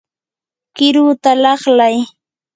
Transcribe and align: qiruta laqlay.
qiruta 0.75 1.31
laqlay. 1.43 1.95